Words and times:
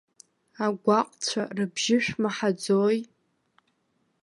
Агәаҟцәа 0.65 1.43
рыбжьы 1.55 1.97
шәмаҳаӡои?! 2.03 2.99